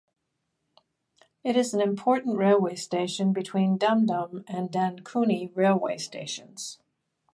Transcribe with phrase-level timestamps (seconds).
[1.43, 6.79] It is an important railway station between Dum Dum and Dankuni railway stations.